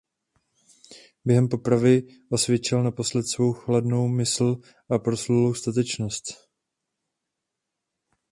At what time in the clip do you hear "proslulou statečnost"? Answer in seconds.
4.99-6.25